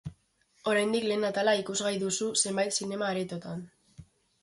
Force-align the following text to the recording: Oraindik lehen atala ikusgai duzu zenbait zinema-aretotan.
Oraindik 0.71 1.05
lehen 1.11 1.27
atala 1.29 1.55
ikusgai 1.61 1.93
duzu 2.07 2.33
zenbait 2.43 2.83
zinema-aretotan. 2.83 3.67